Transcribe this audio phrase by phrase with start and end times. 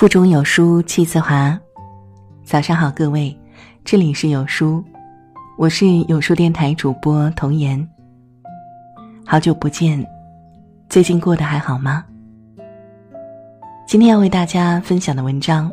[0.00, 1.60] 腹中有书气自华。
[2.42, 3.38] 早上好，各位，
[3.84, 4.82] 这里是有书，
[5.58, 7.86] 我是有书电台主播童言。
[9.26, 10.02] 好久不见，
[10.88, 12.02] 最近过得还好吗？
[13.86, 15.70] 今天要为大家分享的文章，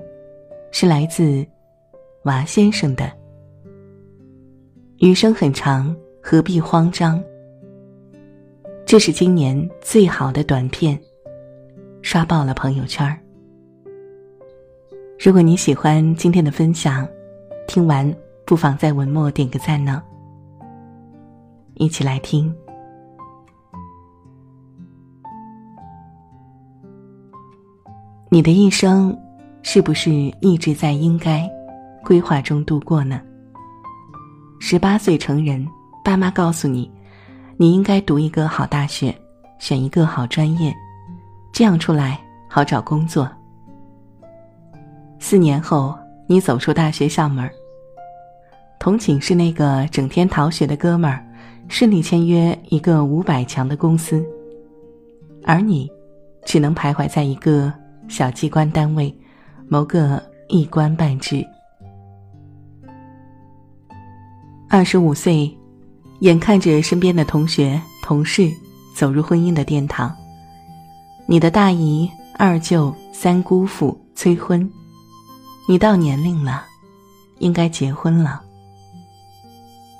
[0.74, 1.48] 是来自
[2.24, 3.10] 娃先生的。
[4.98, 7.24] 余生很长，何必慌张？
[8.86, 11.00] 这是今年最好的短片，
[12.02, 13.18] 刷爆了朋友圈儿。
[15.20, 17.08] 如果你喜欢今天的分享，
[17.68, 20.02] 听完不妨在文末点个赞呢。
[21.74, 22.54] 一起来听。
[28.30, 29.18] 你的一生
[29.64, 31.50] 是不是一直在应该
[32.06, 33.20] 规划中度过呢？
[34.60, 35.68] 十八岁成人，
[36.06, 36.92] 爸妈告诉你，
[37.58, 39.14] 你应该读一个好大学，
[39.58, 40.72] 选一个好专业，
[41.52, 43.28] 这样出来好找工作。
[45.20, 47.50] 四年后，你走出大学校门
[48.80, 51.26] 同寝室那个整天逃学的哥们儿，
[51.68, 54.24] 顺利签约一个五百强的公司，
[55.44, 55.92] 而你，
[56.46, 57.74] 只能徘徊在一个
[58.08, 59.14] 小机关单位，
[59.68, 61.46] 谋个一官半职。
[64.70, 65.58] 二十五岁，
[66.20, 68.50] 眼看着身边的同学、同事
[68.96, 70.16] 走入婚姻的殿堂，
[71.26, 74.70] 你的大姨、二舅、三姑父催婚。
[75.70, 76.66] 你到年龄了，
[77.40, 78.42] 应该结婚了。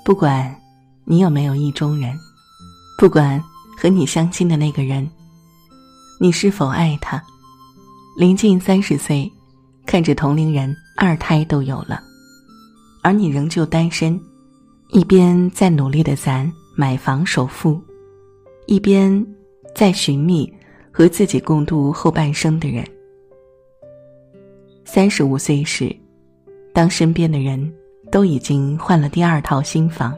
[0.02, 0.58] 不管
[1.04, 2.18] 你有没有意中人，
[2.96, 3.42] 不管
[3.76, 5.06] 和你相亲的那个人，
[6.18, 7.22] 你是否爱他，
[8.16, 9.30] 临近三十岁，
[9.84, 12.02] 看着同龄人二胎都有了，
[13.02, 14.18] 而你仍旧单身，
[14.88, 17.78] 一边在努力的攒买房首付，
[18.66, 19.26] 一边
[19.76, 20.50] 在寻觅
[20.90, 22.88] 和自己共度后半生的人。
[24.90, 25.94] 三十五岁时，
[26.72, 27.70] 当身边的人
[28.10, 30.16] 都已经换了第二套新房，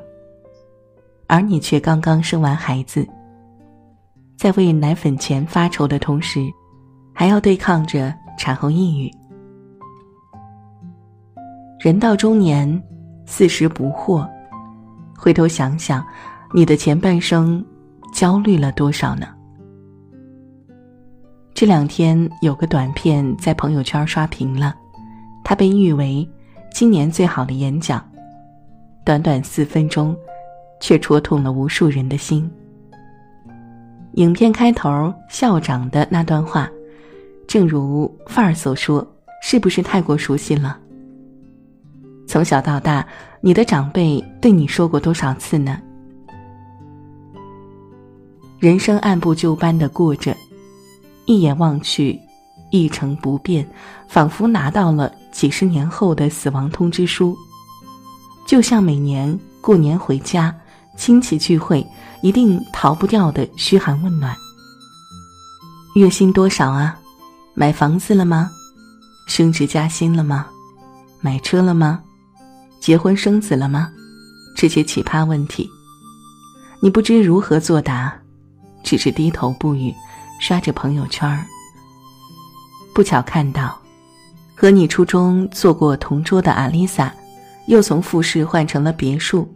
[1.27, 3.05] 而你却刚刚生完孩子，
[4.37, 6.49] 在为奶粉钱发愁的同时，
[7.13, 9.11] 还要对抗着产后抑郁。
[11.81, 12.81] 人到中年，
[13.27, 14.25] 四十不惑，
[15.19, 16.07] 回头想想，
[16.55, 17.63] 你的前半生
[18.15, 19.27] 焦虑了多少呢？
[21.61, 24.75] 这两天有个短片在朋友圈刷屏了，
[25.45, 26.27] 它被誉为
[26.73, 28.03] 今年最好的演讲。
[29.05, 30.17] 短短四分钟，
[30.81, 32.51] 却戳痛了无数人的心。
[34.13, 36.67] 影片开头校长的那段话，
[37.47, 39.07] 正如范儿所说，
[39.43, 40.79] 是不是太过熟悉了？
[42.27, 43.07] 从小到大，
[43.43, 45.79] 你的长辈对你说过多少次呢？
[48.59, 50.35] 人生按部就班的过着。
[51.31, 52.21] 一眼望去，
[52.71, 53.65] 一成不变，
[54.09, 57.39] 仿佛拿到了几十年后的死亡通知书。
[58.49, 60.53] 就像每年过年回家，
[60.97, 61.87] 亲戚聚会
[62.21, 64.37] 一定逃不掉的嘘寒问暖。
[65.95, 66.99] 月薪多少啊？
[67.55, 68.51] 买房子了吗？
[69.29, 70.49] 升职加薪了吗？
[71.21, 72.01] 买车了吗？
[72.81, 73.89] 结婚生子了吗？
[74.57, 75.71] 这些奇葩问题，
[76.83, 78.13] 你不知如何作答，
[78.83, 79.95] 只是低头不语。
[80.41, 81.47] 刷着朋友圈儿，
[82.95, 83.79] 不巧看到，
[84.57, 87.15] 和你初中坐过同桌的阿丽萨，
[87.67, 89.47] 又从复式换成了别墅。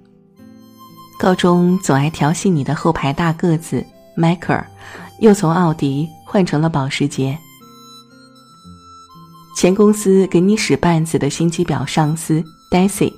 [1.19, 3.85] 高中总爱调戏你的后排大个子
[4.15, 4.65] 迈克尔，
[5.21, 7.37] 又从奥迪换成了保时捷。
[9.57, 13.13] 前公司给你使绊子的心机婊上司 Daisy，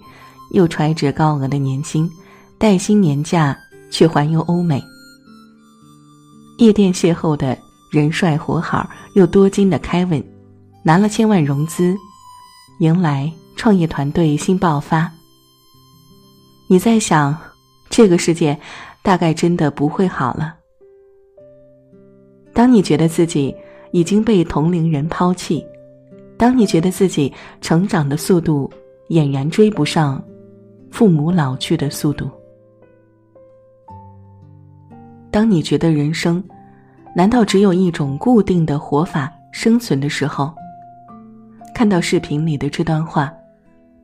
[0.53, 2.09] 又揣着高额的年薪，
[2.59, 3.59] 带薪年假
[3.91, 4.83] 去环游欧美。
[6.59, 7.57] 夜店邂逅的
[7.91, 10.25] 人帅活好又多金的 Kevin，
[10.83, 11.95] 拿了千万融资，
[12.81, 15.13] 迎来创业团队新爆发。
[16.67, 17.37] 你在想，
[17.91, 18.59] 这个世界
[19.03, 20.57] 大概真的不会好了。
[22.55, 23.55] 当你觉得自己
[23.93, 25.63] 已经被同龄人抛弃，
[26.39, 28.71] 当你觉得自己成长的速度
[29.11, 30.23] 俨然追不上
[30.91, 32.31] 父母老去的速度。
[35.37, 36.43] 当你觉得人生，
[37.15, 40.51] 难道只有一种固定的活法生存的时候？
[41.75, 43.31] 看到视频里的这段话，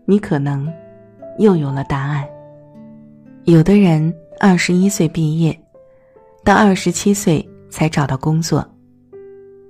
[0.05, 0.70] 你可能
[1.38, 2.23] 又有了答案。
[3.44, 5.58] 有的人二十一岁毕业，
[6.44, 8.61] 到二十七岁才找到工作；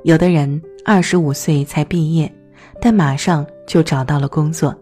[0.02, 2.28] 有的人二十五岁才毕业，
[2.80, 4.74] 但马上就找到了工作；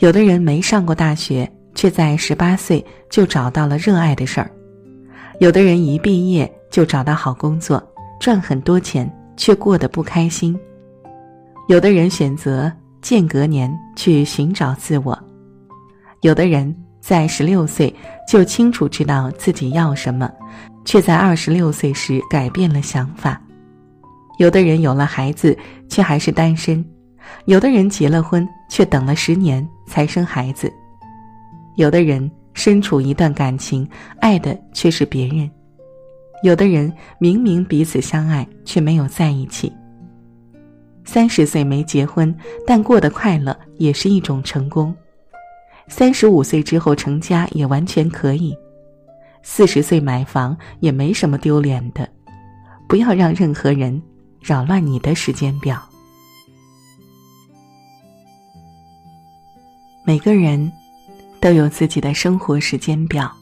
[0.00, 4.50] 有的人没上过大学，却在十八岁就找到了热爱的事儿。
[5.40, 7.80] 有的人一毕业就找到好工作，
[8.18, 10.58] 赚很多钱，却过得不开心。
[11.68, 15.16] 有的人选择间隔年去寻找自我，
[16.22, 17.94] 有的人在十六岁
[18.26, 20.28] 就清楚知道自己要什么，
[20.84, 23.40] 却在二十六岁时改变了想法。
[24.38, 25.56] 有的人有了孩子，
[25.88, 26.82] 却还是单身；
[27.44, 30.68] 有的人结了婚，却等了十年才生孩子；
[31.76, 32.28] 有的人
[32.58, 33.88] 身处一段感情，
[34.18, 35.48] 爱的却是别人；
[36.42, 39.72] 有的人明明彼此相爱，却没有在一起。
[41.04, 44.92] 三十岁没结婚，但过得快乐也是一种成功；
[45.86, 48.52] 三十五岁之后成家也完全可以；
[49.44, 52.08] 四十岁买房也没什么丢脸的。
[52.88, 54.02] 不要让任何人。
[54.40, 55.82] 扰乱你的时间表。
[60.06, 60.72] 每个人
[61.40, 63.32] 都有自己的生活时间表，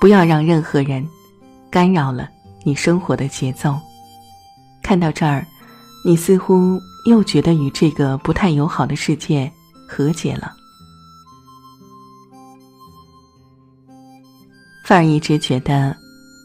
[0.00, 1.06] 不要让任何人
[1.70, 2.28] 干扰了
[2.64, 3.78] 你生活的节奏。
[4.82, 5.46] 看到这儿，
[6.04, 9.50] 你似乎又觉得与这个不太友好的世界
[9.88, 10.52] 和解了。
[14.84, 15.96] 范儿一直觉得，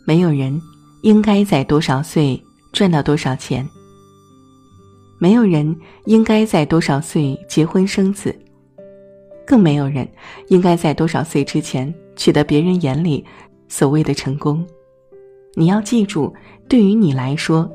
[0.06, 0.60] 没有人
[1.04, 2.42] 应该在多少岁。
[2.74, 3.68] 赚到多少钱？
[5.20, 8.34] 没有人应该在多少岁结婚生子，
[9.46, 10.08] 更没有人
[10.50, 13.26] 应该在多少岁之前取得别人眼里
[13.68, 14.66] 所谓的成功。
[15.56, 16.34] 你要记住，
[16.70, 17.70] 对于你来说，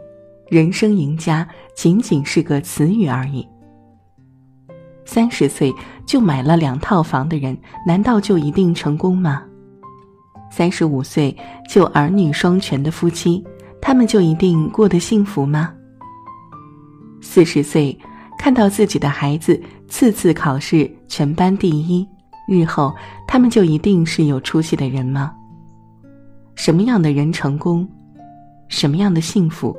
[0.49, 3.47] 人生赢家仅仅是个词语而已。
[5.05, 5.73] 三十岁
[6.07, 9.45] 就买了两套房的人，难道就一定成功吗？
[10.51, 11.37] 三十五岁
[11.69, 13.45] 就儿女双全的夫妻。
[13.79, 15.73] 他们就一定过得幸福吗？
[17.21, 17.97] 四十岁
[18.37, 22.07] 看到自己的孩子次次考试全班第一，
[22.49, 22.95] 日后
[23.27, 25.35] 他们就一定是有出息的人吗？
[26.55, 27.89] 什么样的人成功？
[28.69, 29.77] 什么样的幸福？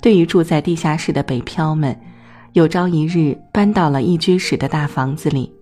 [0.00, 1.98] 对于住在地下室的北漂们，
[2.52, 5.52] 有朝一日搬到了一居室的大房子里，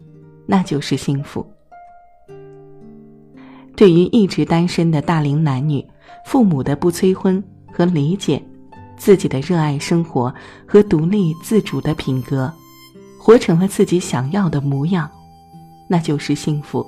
[0.47, 1.47] 那就是幸福。
[3.77, 5.85] 对于一直单身的大龄男女。
[6.25, 7.43] 父母的不催婚
[7.73, 8.43] 和理解，
[8.99, 10.35] 自己的热爱生活
[10.67, 12.53] 和独立自主的品格，
[13.19, 15.09] 活成了自己想要的模样，
[15.89, 16.87] 那就是幸福。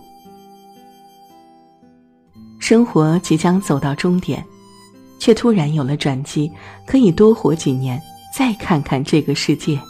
[2.58, 4.44] 生活即将走到终点，
[5.18, 6.50] 却突然有了转机，
[6.86, 8.00] 可以多活几年，
[8.36, 9.80] 再看看这个世界，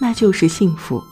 [0.00, 1.02] 那就是幸福。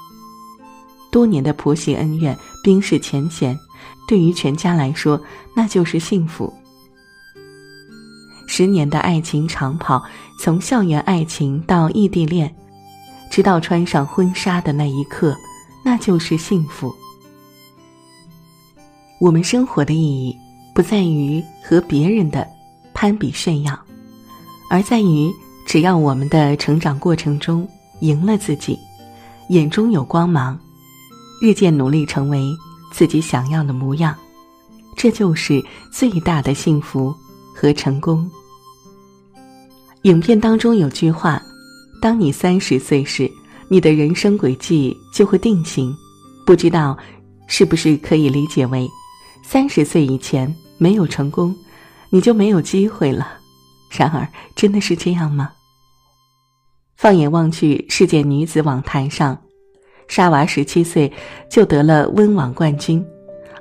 [1.11, 3.59] 多年的婆媳恩怨、冰释前嫌，
[4.06, 5.19] 对于全家来说，
[5.55, 6.53] 那就是幸福。
[8.58, 10.02] 十年的爱情长跑，
[10.40, 12.52] 从校园爱情到异地恋，
[13.31, 15.32] 直到穿上婚纱的那一刻，
[15.84, 16.93] 那就是幸福。
[19.20, 20.37] 我们生活的意义，
[20.75, 22.44] 不在于和别人的
[22.93, 23.78] 攀比炫耀，
[24.69, 25.32] 而在于
[25.64, 27.64] 只要我们的成长过程中
[28.00, 28.76] 赢了自己，
[29.50, 30.58] 眼中有光芒，
[31.40, 32.44] 日渐努力成为
[32.93, 34.16] 自己想要的模样，
[34.96, 37.14] 这就是最大的幸福
[37.54, 38.28] 和成功。
[40.03, 41.43] 影片当中有句话
[42.00, 43.29] ：“当你三十岁时，
[43.69, 45.95] 你的人生轨迹就会定型。”
[46.47, 46.97] 不知道
[47.47, 48.88] 是不是可以理解为，
[49.43, 51.55] 三十岁以前没有成功，
[52.11, 53.26] 你就没有机会了。
[53.90, 55.50] 然而，真的是这样吗？
[56.97, 59.37] 放眼望去，世界女子网坛上，
[60.07, 61.12] 莎娃十七岁
[61.50, 63.05] 就得了温网冠军，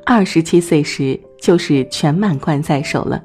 [0.06, 3.22] 二十七岁时就是全满贯在手了。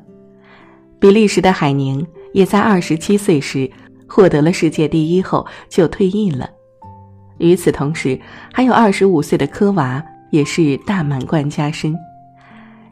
[0.99, 2.04] 比利时的海宁。
[2.32, 3.70] 也在二十七岁时
[4.06, 6.48] 获得了世界第一后就退役了。
[7.38, 8.20] 与此同时，
[8.52, 11.96] 还有二十五岁的科娃也是大满贯加身。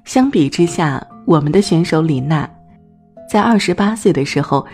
[0.04, 2.48] 相比之下，我们的选手李娜，
[3.30, 4.66] 在二十八岁的时候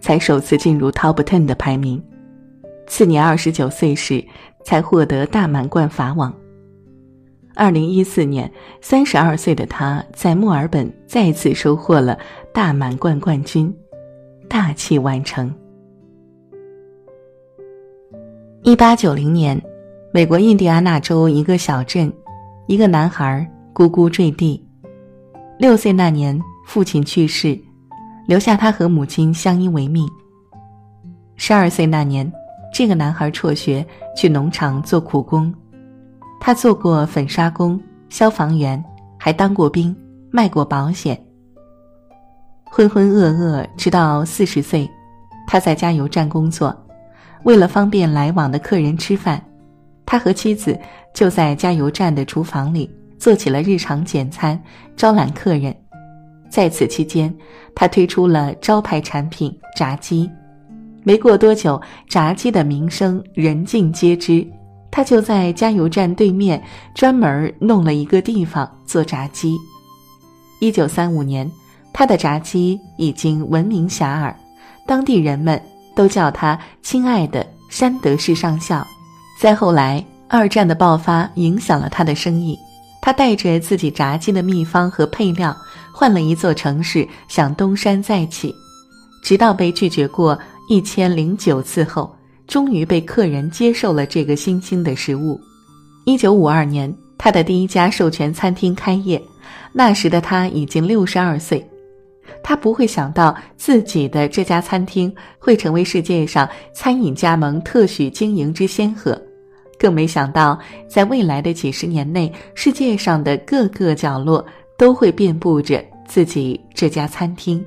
[0.00, 2.02] 才首次进入 Top Ten 的排名，
[2.86, 4.24] 次年二十九岁时
[4.64, 6.34] 才获得大满贯法网。
[7.54, 8.50] 二零一四年，
[8.80, 12.18] 三十二岁的她在墨尔本再次收获了
[12.52, 13.72] 大满贯冠军。
[14.50, 15.48] 大器晚成。
[18.64, 19.62] 一八九零年，
[20.12, 22.12] 美国印第安纳州一个小镇，
[22.66, 24.60] 一个男孩咕咕坠地。
[25.56, 27.56] 六岁那年，父亲去世，
[28.26, 30.04] 留下他和母亲相依为命。
[31.36, 32.30] 十二岁那年，
[32.74, 35.54] 这个男孩辍学去农场做苦工，
[36.40, 38.84] 他做过粉刷工、消防员，
[39.16, 39.96] 还当过兵，
[40.32, 41.24] 卖过保险。
[42.70, 44.88] 浑浑噩噩，直到四十岁，
[45.46, 46.74] 他在加油站工作。
[47.42, 49.42] 为了方便来往的客人吃饭，
[50.06, 50.78] 他和妻子
[51.12, 54.60] 就在加油站的厨房里做起了日常简餐，
[54.96, 55.74] 招揽客人。
[56.48, 57.34] 在此期间，
[57.74, 60.30] 他推出了招牌产品炸鸡。
[61.02, 64.46] 没过多久，炸鸡的名声人尽皆知，
[64.90, 66.62] 他就在加油站对面
[66.94, 69.56] 专门弄了一个地方做炸鸡。
[70.60, 71.50] 一九三五年，
[71.92, 74.34] 他的炸鸡已经闻名遐迩，
[74.86, 75.60] 当地人们
[75.94, 78.86] 都叫他“亲爱的山德士上校”。
[79.38, 82.58] 再后来，二战的爆发影响了他的生意，
[83.00, 85.56] 他带着自己炸鸡的秘方和配料，
[85.92, 88.54] 换了一座城市，想东山再起，
[89.22, 92.14] 直到被拒绝过一千零九次后，
[92.46, 95.40] 终于被客人接受了这个新兴的食物。
[96.04, 99.20] 一九五二年，他的第一家授权餐厅开业，
[99.72, 101.66] 那时的他已经六十二岁，
[102.42, 109.20] 他不会想到自己的这家餐厅会成为世界上餐饮加盟特许经营之先河。
[109.78, 110.58] 更没想到，
[110.88, 114.44] 在未来的几十年内，世界上的各个角落
[114.76, 117.64] 都会遍布着自己这家餐厅。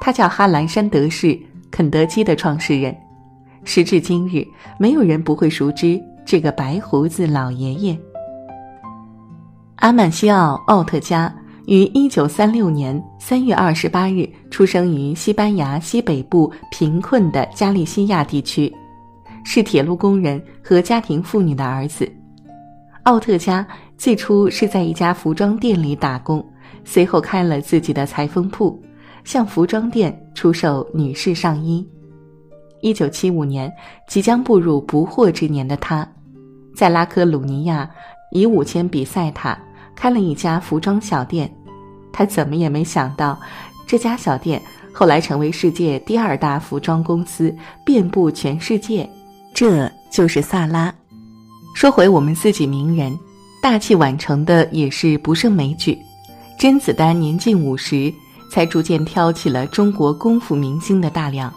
[0.00, 1.38] 他叫哈兰·山德士，
[1.70, 2.96] 肯德基的创始人。
[3.64, 4.46] 时至今日，
[4.78, 7.98] 没有人不会熟知这个白胡子老爷爷。
[9.76, 11.34] 阿曼西奥·奥特加
[11.68, 18.74] 于一九三六年三月二十八日出生于西班牙西北部贫困的加利西亚地区。
[19.44, 22.10] 是铁路工人和家庭妇女的儿子，
[23.02, 23.66] 奥特加
[23.98, 26.42] 最初是在一家服装店里打工，
[26.86, 28.82] 随后开了自己的裁缝铺，
[29.22, 31.86] 向服装店出售女士上衣。
[32.80, 33.70] 一九七五年，
[34.08, 36.10] 即将步入不惑之年的他，
[36.74, 37.90] 在拉科鲁尼亚
[38.32, 39.58] 以五千比赛塔
[39.94, 41.50] 开了一家服装小店。
[42.12, 43.38] 他怎么也没想到，
[43.86, 44.60] 这家小店
[44.92, 49.08] 后来成为世界第二大服装公司，遍布全世界。
[49.54, 50.92] 这就是萨拉。
[51.74, 53.16] 说回我们自己名人，
[53.62, 55.96] 大器晚成的也是不胜枚举。
[56.58, 58.12] 甄子丹年近五十，
[58.50, 61.52] 才逐渐挑起了中国功夫明星的大梁。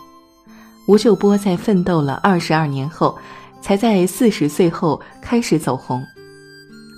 [0.87, 3.17] 吴秀波在奋斗了二十二年后，
[3.61, 6.03] 才在四十岁后开始走红。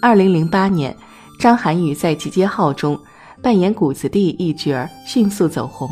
[0.01, 0.93] 二零零八年，
[1.39, 2.99] 张涵予在《集结号》中
[3.43, 5.89] 扮演谷子地一角，迅速走红。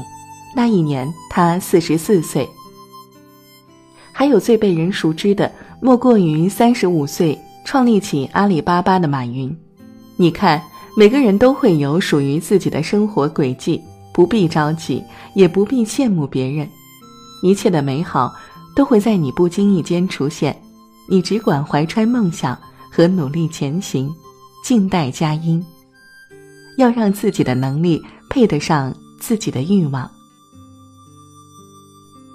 [0.55, 2.47] 那一年他四十四岁。
[4.13, 9.53] 还有最被人熟知的，莫过于三十五岁创立起阿里巴巴的马云。
[10.15, 10.61] 你看，
[10.95, 13.81] 每个人都会有属于自己的生活轨迹，
[14.13, 15.03] 不必着急，
[15.33, 16.65] 也不必羡慕别人。
[17.43, 18.33] 一切的美好
[18.75, 20.55] 都会在你不经意间出现，
[21.09, 22.57] 你只管怀揣梦想
[22.89, 24.09] 和努力前行，
[24.63, 25.61] 静待佳音。
[26.81, 30.09] 要让自己的能力配得上自己的欲望。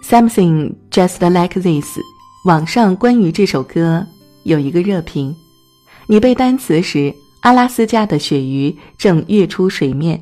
[0.02, 1.98] Something just like this。
[2.44, 4.06] 网上关于这首歌
[4.44, 5.34] 有一个热评：
[6.06, 10.16] 你背单词时，阿拉斯加的鳕鱼正跃出水面；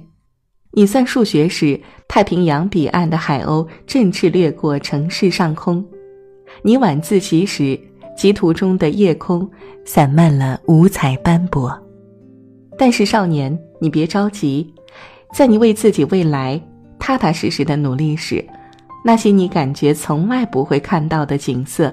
[0.73, 1.79] 你算数学时，
[2.09, 5.85] 太平洋彼岸的海鸥振翅掠过城市上空；
[6.63, 7.79] 你晚自习时，
[8.17, 9.47] 极途中的夜空
[9.85, 11.79] 散漫了五彩斑驳。
[12.79, 14.73] 但是少年，你别着急，
[15.35, 16.59] 在你为自己未来
[16.99, 18.43] 踏踏实实的努力时。
[19.05, 21.93] 那些你感觉从来不会看到的景色，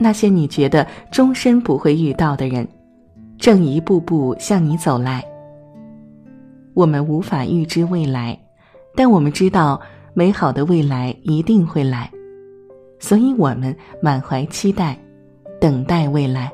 [0.00, 2.66] 那些你觉得终身不会遇到的人，
[3.38, 5.24] 正一步步向你走来。
[6.74, 8.36] 我们无法预知未来，
[8.96, 9.80] 但我们知道
[10.14, 12.10] 美好的未来一定会来，
[12.98, 14.98] 所以我们满怀期待，
[15.60, 16.50] 等待未来。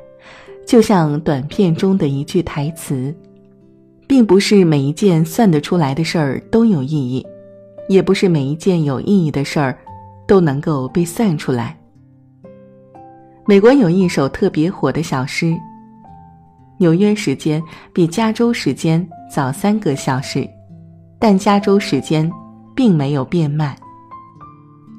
[0.67, 3.15] 就像短片中的一句台词
[4.07, 7.27] ：“并不是每一件算得出来的事儿都有意义，
[7.89, 9.77] 也不是每一件有意义的事儿。”
[10.27, 11.77] 都能够被算出来。
[13.47, 15.55] 美国有一首特别火的小诗
[16.81, 20.49] ：“纽约时间比加州时间早三个小时，
[21.19, 22.33] 但加州时间
[22.75, 23.77] 并没有变慢。”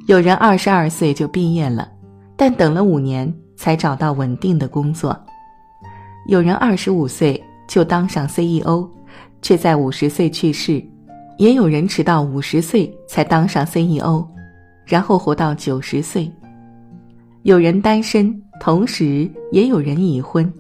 [0.06, 1.90] 有人二十二岁就毕业了，
[2.38, 5.12] 但等了五年才找到稳定的工作；
[6.28, 8.88] 有人二十五岁就当上 CEO，
[9.46, 10.84] 却在五十岁去世；
[11.38, 14.25] 也有人迟到五十岁才当上 CEO。
[14.88, 16.32] 然后活到九十岁，
[17.44, 20.52] 有人单身，同时也有人已婚。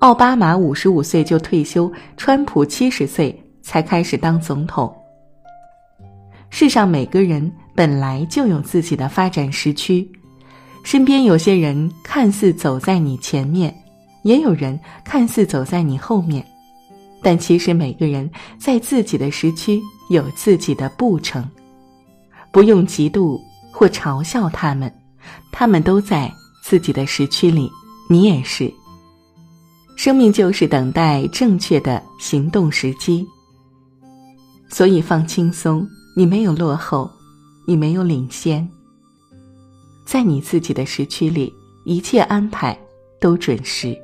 [0.00, 4.94] 奥巴马五十五岁就退休，川普七十岁才开始当总统。
[6.50, 10.06] 世上每个人本来就有自己的发展时区，
[10.84, 13.74] 身边有些人看似走在你前面，
[14.24, 16.44] 也有人看似走在你后面，
[17.26, 21.44] 但其实每个人在自己的时区有自己的步程，
[22.52, 23.36] 不用嫉妒。
[23.72, 24.90] 或嘲笑他们，
[25.50, 27.68] 他们都在自己的时区里，
[28.08, 28.72] 你也是。
[29.96, 33.26] 生命就是等待正确的行动时机，
[34.70, 35.84] 所以放轻松，
[36.16, 37.10] 你没有落后，
[37.66, 38.66] 你没有领先。
[40.06, 41.52] 在你自己的时区里，
[41.84, 42.78] 一切安排
[43.20, 43.94] 都准时。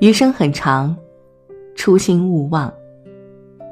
[0.00, 0.94] 余生很长，
[1.74, 2.72] 初心勿忘，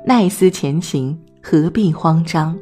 [0.06, 2.58] 耐思前行，何必慌张？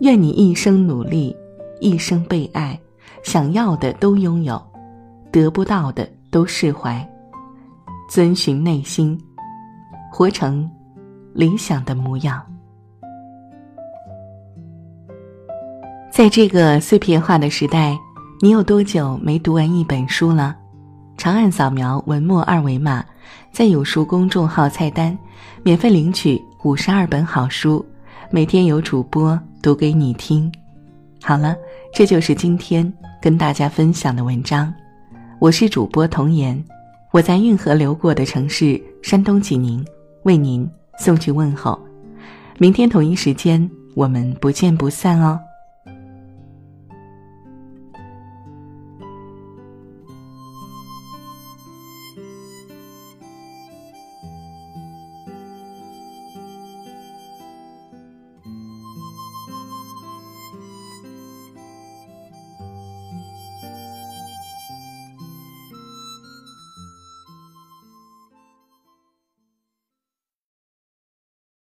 [0.00, 1.36] 愿你一生努力，
[1.80, 2.78] 一生被爱，
[3.22, 4.60] 想要的都拥有，
[5.30, 7.06] 得不到的都释怀，
[8.08, 9.18] 遵循内心，
[10.10, 10.70] 活成
[11.34, 12.42] 理想的模样。
[16.10, 17.98] 在这个碎片化的时代，
[18.40, 20.56] 你有多久没读完一本书了？
[21.18, 23.04] 长按扫描文末二维码，
[23.56, 25.16] 在有书公众号菜单，
[25.62, 27.82] 免费领取五十二本好书，
[28.30, 30.52] 每天有主播读给你听。
[31.22, 31.56] 好了，
[31.90, 34.70] 这就是今天跟大家分享的文章。
[35.38, 36.62] 我是主播童言，
[37.12, 39.82] 我在运河流过的城市山东济宁，
[40.24, 41.80] 为您送去问候。
[42.58, 45.40] 明天同一时间，我们不见不散哦。